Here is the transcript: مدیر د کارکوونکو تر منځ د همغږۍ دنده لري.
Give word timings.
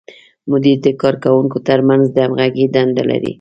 مدیر 0.51 0.77
د 0.85 0.87
کارکوونکو 1.01 1.57
تر 1.67 1.79
منځ 1.87 2.03
د 2.11 2.17
همغږۍ 2.25 2.65
دنده 2.75 3.03
لري. 3.09 3.29